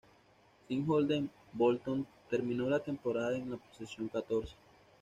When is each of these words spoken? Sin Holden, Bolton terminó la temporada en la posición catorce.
Sin 0.67 0.83
Holden, 0.87 1.29
Bolton 1.53 2.07
terminó 2.27 2.67
la 2.67 2.79
temporada 2.79 3.37
en 3.37 3.51
la 3.51 3.57
posición 3.57 4.07
catorce. 4.07 4.55